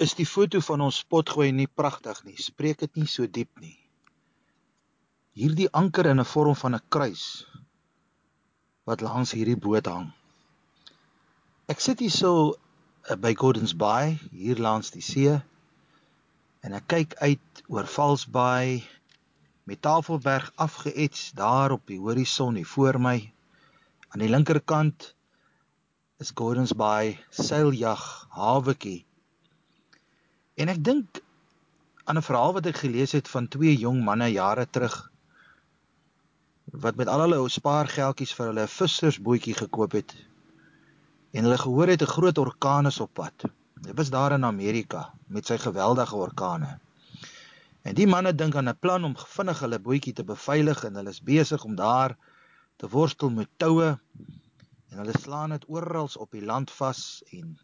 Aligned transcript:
is 0.00 0.14
die 0.16 0.24
foto 0.24 0.62
van 0.64 0.80
ons 0.80 1.02
potgooi 1.04 1.50
nie 1.52 1.68
pragtig 1.68 2.22
nie. 2.24 2.36
Spreek 2.40 2.80
dit 2.80 2.94
nie 2.96 3.08
so 3.10 3.28
diep 3.28 3.60
nie. 3.60 3.76
Hierdie 5.36 5.68
anker 5.76 6.08
in 6.08 6.20
'n 6.20 6.30
vorm 6.30 6.56
van 6.56 6.74
'n 6.74 6.86
kruis 6.88 7.44
wat 8.88 9.04
langs 9.04 9.32
hierdie 9.36 9.60
boot 9.66 9.86
hang. 9.86 10.08
Ek 11.68 11.80
sit 11.80 12.00
hier 12.00 12.10
so 12.10 12.56
uh, 13.10 13.16
by 13.16 13.34
Gordons 13.34 13.76
Bay 13.76 14.18
hier 14.32 14.56
langs 14.56 14.90
die 14.90 15.04
see 15.04 15.36
en 16.64 16.72
ek 16.72 16.88
kyk 16.88 17.14
uit 17.20 17.62
oor 17.68 17.86
Valsbaai 17.86 18.82
met 19.68 19.82
Tafelberg 19.82 20.52
afgeets 20.56 21.30
daar 21.36 21.76
op 21.76 21.86
die 21.86 22.00
horison 22.00 22.56
hier 22.56 22.66
voor 22.66 22.98
my. 22.98 23.32
Aan 24.08 24.24
die 24.24 24.32
linkerkant 24.32 25.14
is 26.18 26.32
Gordons 26.34 26.72
Bay 26.72 27.20
seiljag 27.30 28.26
hawetjie 28.30 29.04
En 30.60 30.68
ek 30.68 30.80
dink 30.84 31.20
aan 32.04 32.18
'n 32.20 32.26
verhaal 32.26 32.52
wat 32.56 32.66
ek 32.66 32.82
gelees 32.84 33.12
het 33.16 33.28
van 33.34 33.48
twee 33.48 33.76
jong 33.76 34.02
manne 34.04 34.28
jare 34.32 34.66
terug 34.76 34.96
wat 36.84 36.98
met 37.00 37.08
al 37.08 37.22
hulle 37.24 37.38
spaargeldjies 37.48 38.34
vir 38.38 38.46
hulle 38.50 38.64
'n 38.66 38.74
vissersbootjie 38.74 39.54
gekoop 39.60 39.96
het. 39.98 40.12
En 41.32 41.46
hulle 41.46 41.58
gehoor 41.58 41.88
het 41.88 42.02
'n 42.02 42.14
groot 42.16 42.38
orkaan 42.38 42.86
is 42.86 43.00
op 43.00 43.14
pad. 43.14 43.46
Dit 43.86 43.96
was 43.96 44.10
daar 44.10 44.32
in 44.32 44.44
Amerika 44.44 45.12
met 45.26 45.46
sy 45.46 45.56
geweldige 45.58 46.16
orkane. 46.16 46.78
En 47.82 47.94
die 47.94 48.06
manne 48.06 48.34
dink 48.34 48.54
aan 48.54 48.68
'n 48.68 48.78
plan 48.78 49.04
om 49.04 49.16
vinnig 49.16 49.58
hulle 49.58 49.78
bootjie 49.78 50.12
te 50.12 50.24
beveilig 50.24 50.84
en 50.84 50.94
hulle 50.94 51.10
is 51.10 51.22
besig 51.22 51.64
om 51.64 51.74
daar 51.74 52.16
te 52.76 52.88
worstel 52.88 53.30
met 53.30 53.48
toue 53.56 53.98
en 54.90 54.98
hulle 54.98 55.18
slaan 55.20 55.50
dit 55.50 55.68
oral 55.68 56.08
op 56.18 56.30
die 56.30 56.44
land 56.44 56.70
vas 56.70 57.22
en 57.30 57.58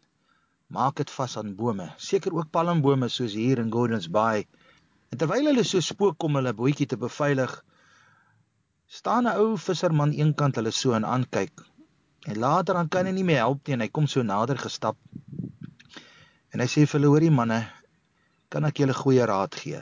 maak 0.67 0.97
dit 0.99 1.11
vas 1.11 1.37
aan 1.39 1.55
bome, 1.55 1.87
seker 1.97 2.33
ook 2.35 2.51
palmbome 2.51 3.07
soos 3.09 3.33
hier 3.33 3.59
in 3.59 3.71
Gordons 3.71 4.09
Bay. 4.11 4.45
En 5.11 5.17
terwyl 5.17 5.47
hulle 5.51 5.63
so 5.63 5.79
spook 5.79 6.23
om 6.23 6.35
hulle 6.39 6.53
bootjie 6.53 6.87
te 6.91 6.99
beveilig, 6.99 7.53
staan 8.87 9.27
'n 9.27 9.39
ou 9.39 9.57
visserman 9.57 10.11
eenkant 10.11 10.55
hulle 10.55 10.71
so 10.71 10.93
en 10.93 11.05
aankyk. 11.05 11.63
En 12.27 12.39
later 12.39 12.73
dan 12.73 12.89
kan 12.89 13.05
hy 13.05 13.11
nie 13.11 13.23
meer 13.23 13.43
help 13.45 13.67
nie 13.67 13.73
en 13.73 13.81
hy 13.81 13.87
kom 13.87 14.07
so 14.07 14.23
nader 14.23 14.57
gestap. 14.57 14.97
En 16.51 16.59
hy 16.59 16.67
sê 16.67 16.83
vir 16.83 16.99
hulle: 16.99 17.07
"Hoorie 17.07 17.31
manne, 17.31 17.67
kan 18.49 18.65
ek 18.65 18.79
julle 18.79 18.93
goeie 18.93 19.25
raad 19.25 19.55
gee? 19.55 19.81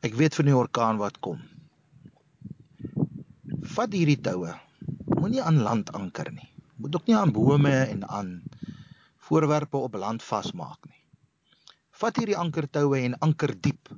Ek 0.00 0.14
weet 0.14 0.34
van 0.34 0.44
die 0.44 0.56
orkaan 0.56 0.96
wat 0.96 1.20
kom. 1.20 1.40
Vat 3.62 3.92
hierdie 3.92 4.20
toue. 4.20 4.54
Moenie 5.16 5.42
aan 5.42 5.60
land 5.62 5.92
anker 5.92 6.32
nie. 6.32 6.48
Moet 6.76 6.94
ook 6.96 7.06
nie 7.06 7.16
aan 7.16 7.32
bome 7.32 7.72
en 7.84 8.08
aan 8.08 8.42
voorwerpe 9.30 9.78
op 9.78 9.94
land 9.94 10.22
vasmaak 10.26 10.88
nie. 10.90 10.98
Vat 12.02 12.16
hierdie 12.18 12.38
ankertoue 12.38 12.98
en 13.04 13.18
anker 13.22 13.54
diep. 13.54 13.92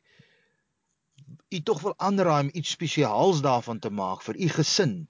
u 1.49 1.59
tog 1.71 1.81
wil 1.87 1.95
aanraai 1.97 2.43
om 2.45 2.53
iets 2.53 2.75
spesiaals 2.77 3.41
daarvan 3.41 3.79
te 3.79 3.89
maak 3.89 4.21
vir 4.27 4.35
u 4.37 4.47
gesin 4.59 5.07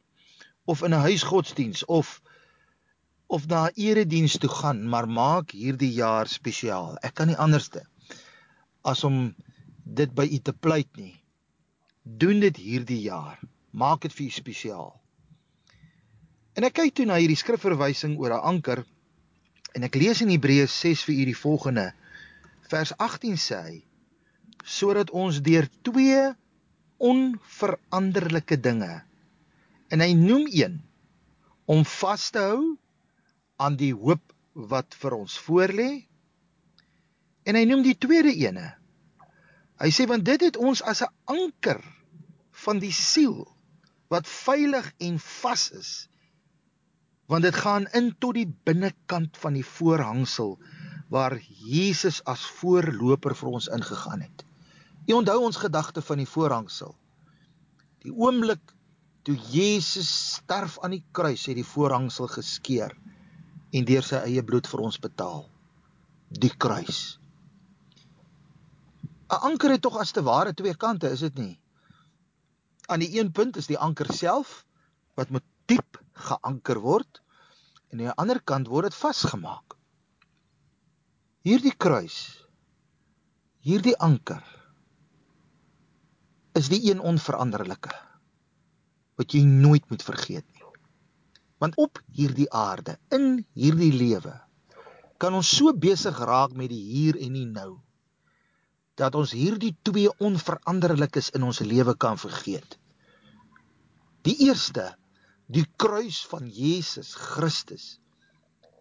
of 0.63 0.84
in 0.88 0.96
'n 0.96 1.06
huisgodsdiens 1.09 1.84
of 2.00 2.22
of 3.28 3.47
na 3.47 3.72
erediens 3.75 4.38
toe 4.38 4.50
gaan, 4.50 4.90
maar 4.90 5.09
maak 5.09 5.51
hierdie 5.51 5.91
jaar 5.91 6.28
spesiaal. 6.28 6.97
Ek 7.03 7.13
kan 7.13 7.28
nie 7.28 7.35
anderste 7.35 7.84
as 8.87 9.03
om 9.07 9.17
dit 9.99 10.13
by 10.15 10.25
u 10.25 10.39
te 10.39 10.53
pleit 10.53 10.89
nie. 10.99 11.15
Doen 12.03 12.39
dit 12.43 12.57
hierdie 12.57 13.01
jaar. 13.07 13.39
Maak 13.71 14.05
dit 14.07 14.15
vir 14.15 14.27
u 14.27 14.29
spesiaal. 14.31 14.93
En 16.57 16.65
ek 16.65 16.79
kyk 16.79 16.95
toe 16.95 17.05
na 17.05 17.19
hierdie 17.19 17.37
skrifverwysing 17.37 18.15
oor 18.17 18.33
'n 18.33 18.47
anker 18.53 18.85
en 19.75 19.83
ek 19.83 19.99
lees 19.99 20.23
in 20.23 20.31
Hebreërs 20.33 20.79
6 20.85 21.03
vir 21.09 21.15
u 21.15 21.25
die 21.25 21.41
volgende. 21.43 21.91
Vers 22.71 22.95
18 22.97 23.37
sê 23.37 23.59
hy: 23.67 23.75
sodat 24.67 25.11
ons 25.15 25.39
deur 25.43 25.67
twee 25.87 26.19
onveranderlike 26.97 28.57
dinge 28.59 28.91
en 29.93 30.03
hy 30.03 30.11
noem 30.17 30.47
een 30.51 30.79
om 31.71 31.85
vas 31.87 32.25
te 32.35 32.43
hou 32.43 32.63
aan 33.63 33.77
die 33.79 33.93
hoop 33.95 34.23
wat 34.71 34.97
vir 34.99 35.15
ons 35.15 35.37
voorlê 35.45 35.89
En 37.47 37.56
hy 37.56 37.63
noem 37.68 37.85
die 37.85 37.96
tweede 37.96 38.34
ene. 38.35 38.74
Hy 39.80 39.90
sê 39.94 40.08
want 40.09 40.25
dit 40.28 40.41
het 40.47 40.58
ons 40.58 40.81
as 40.84 41.03
'n 41.06 41.13
anker 41.31 41.80
van 42.66 42.80
die 42.84 42.91
siel 42.91 43.46
wat 44.12 44.28
veilig 44.28 44.88
en 45.08 45.19
vas 45.19 45.72
is. 45.72 45.91
Want 47.28 47.44
dit 47.44 47.56
gaan 47.56 47.88
in 47.94 48.16
tot 48.19 48.34
die 48.34 48.47
binnekant 48.47 49.38
van 49.38 49.53
die 49.53 49.66
voorhangsel 49.66 50.58
waar 51.09 51.38
Jesus 51.68 52.22
as 52.25 52.44
voorloper 52.59 53.35
vir 53.35 53.50
ons 53.50 53.68
ingegaan 53.68 54.22
het. 54.22 54.44
U 55.08 55.14
onthou 55.14 55.40
ons 55.44 55.59
gedagte 55.59 56.02
van 56.02 56.18
die 56.18 56.28
voorhangsel. 56.28 56.96
Die 58.03 58.12
oomblik 58.12 58.74
toe 59.24 59.35
Jesus 59.52 60.09
sterf 60.35 60.79
aan 60.79 60.96
die 60.96 61.03
kruis 61.12 61.46
het 61.47 61.56
die 61.56 61.68
voorhangsel 61.68 62.28
geskeur 62.31 62.96
en 63.72 63.88
deur 63.88 64.03
sy 64.03 64.19
eie 64.28 64.44
bloed 64.44 64.68
vir 64.68 64.84
ons 64.88 65.00
betaal. 65.00 65.47
Die 66.31 66.52
kruis. 66.52 67.19
'n 69.27 69.41
anker 69.49 69.71
het 69.75 69.81
tog 69.81 69.97
as 69.99 70.11
te 70.15 70.23
ware 70.23 70.53
twee 70.53 70.75
kante, 70.75 71.09
is 71.11 71.19
dit 71.19 71.35
nie? 71.35 71.59
Aan 72.88 72.99
die 73.03 73.19
een 73.19 73.31
punt 73.31 73.57
is 73.57 73.67
die 73.67 73.77
anker 73.77 74.07
self 74.15 74.63
wat 75.19 75.29
moet 75.29 75.43
diep 75.67 75.99
geanker 76.27 76.79
word 76.79 77.19
en 77.91 77.99
aan 77.99 78.05
die 78.05 78.19
ander 78.23 78.39
kant 78.41 78.69
word 78.71 78.87
dit 78.87 78.95
vasgemaak. 78.95 79.75
Hierdie 81.43 81.75
kruis, 81.75 82.19
hierdie 83.63 83.97
anker 83.99 84.43
is 86.55 86.69
die 86.71 86.79
een 86.89 87.03
onveranderlike 87.03 87.91
wat 89.19 89.34
jy 89.34 89.43
nooit 89.43 89.90
moet 89.90 90.03
vergeet 90.05 90.46
nie. 90.53 90.63
Want 91.57 91.75
op 91.81 91.99
hierdie 92.13 92.47
aarde, 92.53 92.96
in 93.11 93.43
hierdie 93.57 93.91
lewe, 93.91 94.35
kan 95.17 95.34
ons 95.34 95.49
so 95.57 95.73
besig 95.73 96.19
raak 96.22 96.53
met 96.53 96.69
die 96.69 96.84
hier 96.93 97.17
en 97.17 97.34
die 97.34 97.47
nou 97.49 97.79
dat 98.97 99.16
ons 99.16 99.32
hierdie 99.38 99.76
twee 99.85 100.09
onveranderlikes 100.17 101.29
in 101.38 101.46
ons 101.46 101.61
lewe 101.61 101.94
kan 101.97 102.17
vergeet. 102.17 102.78
Die 104.26 104.35
eerste, 104.47 104.90
die 105.46 105.66
kruis 105.79 106.23
van 106.28 106.49
Jesus 106.49 107.14
Christus 107.16 107.99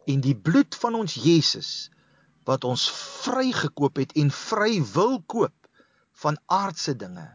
en 0.08 0.22
die 0.24 0.34
bloed 0.34 0.74
van 0.80 0.96
ons 0.98 1.14
Jesus 1.20 1.70
wat 2.46 2.64
ons 2.64 2.86
vrygekoop 3.26 4.00
het 4.00 4.14
en 4.18 4.30
vry 4.32 4.78
wil 4.94 5.18
koop 5.26 5.54
van 6.22 6.38
aardse 6.46 6.94
dinge. 6.96 7.26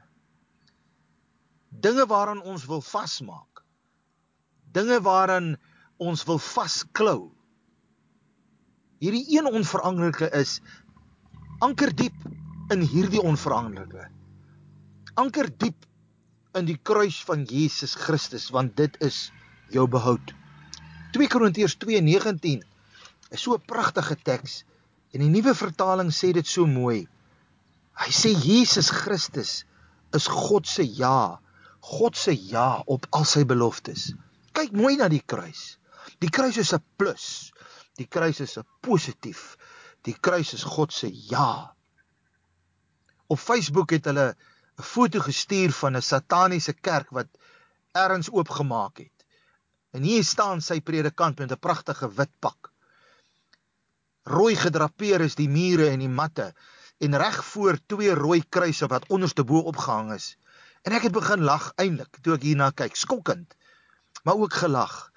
Dinge 1.70 2.06
waaraan 2.08 2.42
ons 2.42 2.66
wil 2.68 2.82
vasmaak. 2.84 3.62
Dinge 4.72 5.02
waaraan 5.04 5.54
ons 6.02 6.24
wil 6.28 6.40
vasklou. 6.42 7.32
Hierdie 9.02 9.26
een 9.38 9.48
onveranderlike 9.52 10.32
is 10.38 10.60
anker 11.62 11.94
diep 11.96 12.21
in 12.72 12.84
hierdie 12.88 13.22
onveranderlike. 13.22 14.08
Anker 15.20 15.50
diep 15.52 15.88
in 16.56 16.68
die 16.68 16.78
kruis 16.80 17.20
van 17.28 17.44
Jesus 17.48 17.96
Christus, 18.00 18.50
want 18.56 18.78
dit 18.80 18.96
is 19.04 19.30
jou 19.76 19.88
behoud. 19.92 20.34
2 21.16 21.28
Korintiërs 21.32 21.76
2:19 21.84 22.62
is 23.32 23.42
so 23.42 23.56
'n 23.56 23.66
pragtige 23.68 24.16
teks 24.24 24.64
en 25.14 25.20
die 25.20 25.32
nuwe 25.32 25.54
vertaling 25.56 26.12
sê 26.12 26.32
dit 26.34 26.48
so 26.48 26.66
mooi. 26.66 27.08
Hy 28.00 28.12
sê 28.12 28.32
Jesus 28.32 28.90
Christus 28.90 29.66
is 30.14 30.28
God 30.28 30.68
se 30.68 30.84
ja, 30.84 31.40
God 31.82 32.16
se 32.16 32.32
ja 32.32 32.84
op 32.86 33.08
al 33.12 33.26
sy 33.26 33.44
beloftes. 33.44 34.14
Kyk 34.54 34.72
mooi 34.72 34.96
na 34.96 35.08
die 35.10 35.24
kruis. 35.26 35.78
Die 36.20 36.30
kruis 36.30 36.58
is 36.58 36.74
'n 36.74 36.84
plus. 36.98 37.52
Die 37.98 38.08
kruis 38.08 38.40
is 38.40 38.58
'n 38.58 38.66
positief. 38.82 39.58
Die 40.04 40.14
kruis 40.14 40.54
is 40.54 40.64
God 40.64 40.94
se 40.94 41.08
ja. 41.08 41.74
Op 43.32 43.40
Facebook 43.40 43.94
het 43.96 44.06
hulle 44.10 44.28
'n 44.80 44.84
foto 44.94 45.20
gestuur 45.24 45.72
van 45.72 45.96
'n 45.96 46.02
sataniese 46.02 46.74
kerk 46.74 47.10
wat 47.18 47.30
ergens 47.92 48.30
oopgemaak 48.32 48.98
het. 48.98 49.18
En 49.96 50.02
hier 50.04 50.24
staan 50.24 50.62
sy 50.62 50.82
predikant 50.82 51.40
met 51.40 51.52
'n 51.52 51.64
pragtige 51.68 52.10
wit 52.18 52.34
pak. 52.40 52.72
Rooi 54.24 54.56
gedrapeer 54.56 55.22
is 55.22 55.36
die 55.36 55.50
mure 55.50 55.88
en 55.90 56.00
die 56.00 56.16
matte 56.20 56.54
en 56.98 57.18
reg 57.18 57.46
voor 57.46 57.80
twee 57.86 58.14
rooi 58.14 58.44
kruise 58.50 58.88
wat 58.88 59.08
onderste 59.08 59.44
bo 59.44 59.60
opgehang 59.72 60.14
is. 60.14 60.38
En 60.82 60.92
ek 60.92 61.02
het 61.02 61.18
begin 61.20 61.44
lag 61.44 61.72
eintlik 61.76 62.18
toe 62.22 62.36
ek 62.36 62.44
hierna 62.44 62.70
kyk, 62.72 62.96
skokkend. 62.96 63.56
Maar 64.24 64.36
ook 64.36 64.54
gelag. 64.54 65.12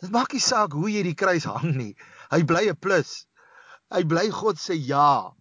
Dit 0.00 0.10
maak 0.10 0.32
nie 0.32 0.40
saak 0.40 0.72
hoe 0.72 0.90
jy 0.90 1.02
die 1.02 1.14
kruis 1.14 1.44
hang 1.44 1.74
nie. 1.74 1.96
Hy 2.30 2.44
bly 2.44 2.68
'n 2.68 2.76
plus. 2.76 3.26
Hy 3.90 4.04
bly 4.04 4.30
God 4.30 4.58
se 4.58 4.84
ja. 4.86 5.36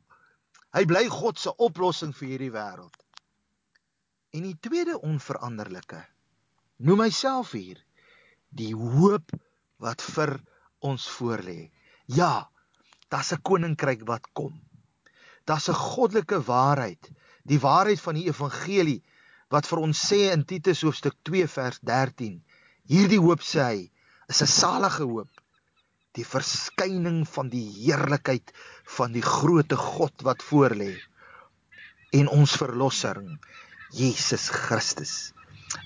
Hy 0.75 0.83
bly 0.83 1.06
God 1.07 1.39
se 1.39 1.54
oplossing 1.63 2.12
vir 2.18 2.33
hierdie 2.33 2.51
wêreld. 2.51 2.95
En 4.36 4.44
die 4.44 4.57
tweede 4.60 4.98
onveranderlike 5.00 6.01
noem 6.83 7.06
myself 7.06 7.54
hier 7.56 7.80
die 8.51 8.74
hoop 8.75 9.31
wat 9.80 10.04
vir 10.04 10.36
ons 10.83 11.06
voorlê. 11.18 11.72
Ja, 12.12 12.50
daar's 13.07 13.31
'n 13.31 13.42
koninkryk 13.42 14.04
wat 14.07 14.27
kom. 14.33 14.60
Daar's 15.48 15.69
'n 15.69 15.80
goddelike 15.80 16.39
waarheid, 16.44 17.10
die 17.44 17.60
waarheid 17.60 18.01
van 18.01 18.16
die 18.16 18.27
evangelie 18.27 19.04
wat 19.50 19.68
vir 19.68 19.80
ons 19.80 20.00
sê 20.12 20.31
in 20.33 20.44
Titus 20.44 20.81
hoofstuk 20.81 21.16
2 21.24 21.48
vers 21.48 21.80
13. 21.80 22.44
Hierdie 22.83 23.22
hoop 23.22 23.42
sê 23.42 23.63
hy 23.63 23.92
is 24.27 24.42
'n 24.42 24.48
salige 24.48 25.04
hoop. 25.04 25.31
Die 26.15 26.25
verskyning 26.27 27.25
van 27.27 27.50
die 27.51 27.65
heerlikheid 27.75 28.53
van 28.97 29.12
die 29.15 29.23
groote 29.25 29.77
God 29.79 30.23
wat 30.27 30.44
voorlê 30.47 30.94
en 32.15 32.29
ons 32.31 32.56
verlosser 32.56 33.19
Jesus 33.95 34.47
Christus. 34.50 35.33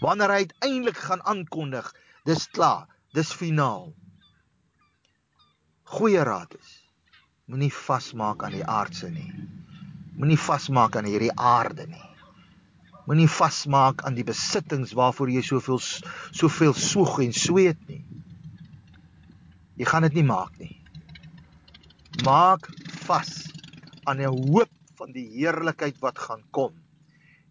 Wanneer 0.03 0.33
hy 0.33 0.43
uiteindelik 0.45 0.99
gaan 1.07 1.23
aankondig, 1.25 1.87
dis 2.29 2.45
klaar, 2.53 2.85
dis 3.17 3.31
finaal. 3.33 3.89
Goeie 5.89 6.21
raad 6.25 6.53
is: 6.59 6.75
moenie 7.49 7.71
vasmaak 7.73 8.45
aan 8.45 8.53
die 8.53 8.65
aardse 8.65 9.09
nie. 9.09 9.31
Moenie 10.19 10.37
vasmaak 10.37 10.99
aan 10.99 11.09
hierdie 11.09 11.33
aarde 11.33 11.87
nie. 11.89 12.05
Moenie 13.09 13.29
vasmaak 13.31 14.03
aan 14.05 14.17
die 14.17 14.27
besittings 14.27 14.93
waarvoor 14.93 15.31
jy 15.33 15.41
soveel 15.47 15.79
soveel 15.81 16.75
soeg 16.77 17.17
en 17.25 17.33
sweet 17.33 17.81
nie. 17.89 18.03
Jy 19.79 19.87
gaan 19.87 20.03
dit 20.03 20.19
nie 20.19 20.27
maak 20.27 20.57
nie. 20.59 20.75
Maak 22.27 22.67
vas 23.07 23.31
aan 24.03 24.19
'n 24.19 24.51
hoop 24.51 24.71
van 24.99 25.11
die 25.15 25.27
heerlikheid 25.39 25.99
wat 26.03 26.19
gaan 26.19 26.43
kom 26.51 26.75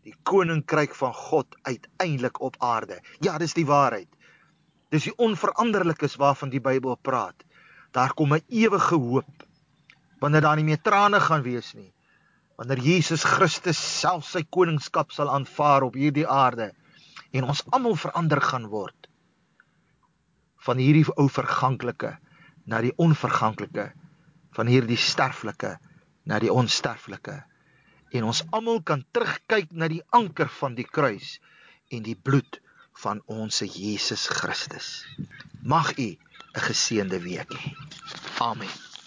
die 0.09 0.15
koninkryk 0.23 0.95
van 0.97 1.13
God 1.15 1.57
uiteindelik 1.63 2.41
op 2.41 2.57
aarde. 2.65 3.01
Ja, 3.21 3.39
dis 3.39 3.55
die 3.57 3.67
waarheid. 3.67 4.09
Dis 4.93 5.05
die 5.09 5.17
onveranderlikes 5.17 6.17
waarvan 6.17 6.53
die 6.53 6.63
Bybel 6.65 6.97
praat. 6.97 7.45
Daar 7.93 8.15
kom 8.15 8.35
'n 8.35 8.45
ewige 8.49 8.95
hoop 8.95 9.45
wanneer 10.21 10.41
daar 10.41 10.57
nie 10.57 10.65
meer 10.65 10.83
trane 10.83 11.21
gaan 11.21 11.43
wees 11.43 11.75
nie. 11.75 11.93
Wanneer 12.57 12.79
Jesus 12.79 13.25
Christus 13.25 14.01
self 14.01 14.25
sy 14.25 14.45
koningskap 14.51 15.13
sal 15.13 15.31
aanvaar 15.31 15.83
op 15.83 15.95
hierdie 15.95 16.27
aarde 16.27 16.73
en 17.33 17.45
ons 17.45 17.65
almal 17.71 17.97
verander 17.97 18.41
gaan 18.41 18.67
word 18.67 19.08
van 20.69 20.81
hierdie 20.81 21.07
ou 21.17 21.29
verganklike 21.33 22.15
na 22.69 22.83
die 22.85 22.93
onverganklike, 23.01 23.89
van 24.57 24.69
hierdie 24.69 25.01
sterflike 25.01 25.77
na 26.29 26.39
die 26.43 26.53
onsterflike 26.53 27.39
en 28.17 28.25
ons 28.29 28.43
almal 28.57 28.81
kan 28.85 29.05
terugkyk 29.13 29.73
na 29.73 29.89
die 29.93 30.03
anker 30.17 30.49
van 30.61 30.77
die 30.79 30.87
kruis 30.89 31.37
en 31.93 32.05
die 32.05 32.17
bloed 32.17 32.61
van 33.03 33.21
ons 33.31 33.63
Jesus 33.63 34.27
Christus. 34.41 35.05
Mag 35.63 35.95
u 35.99 36.09
'n 36.57 36.65
geseënde 36.69 37.21
week 37.23 37.53
hê. 37.53 37.73
Amen. 38.41 38.88